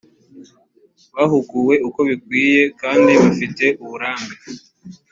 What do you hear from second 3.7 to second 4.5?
uburambe